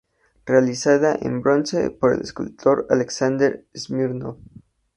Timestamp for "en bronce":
1.21-1.91